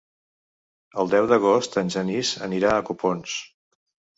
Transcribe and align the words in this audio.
El 1.03 1.11
deu 1.11 1.27
d'agost 1.33 1.79
en 1.83 1.93
Genís 1.97 2.33
anirà 2.49 2.73
a 2.79 2.87
Copons. 2.89 3.37